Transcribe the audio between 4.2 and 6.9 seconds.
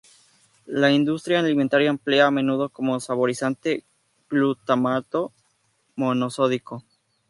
glutamato monosódico.